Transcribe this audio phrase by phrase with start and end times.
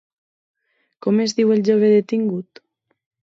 [1.05, 2.63] Com es diu el jove detingut?